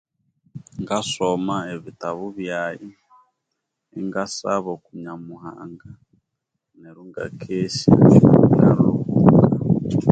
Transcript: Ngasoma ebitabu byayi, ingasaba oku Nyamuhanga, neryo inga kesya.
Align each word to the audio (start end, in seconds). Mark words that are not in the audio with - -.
Ngasoma 0.81 1.55
ebitabu 1.75 2.25
byayi, 2.37 2.89
ingasaba 3.99 4.67
oku 4.75 4.91
Nyamuhanga, 5.03 5.89
neryo 6.81 7.01
inga 7.05 7.25
kesya. 7.41 7.91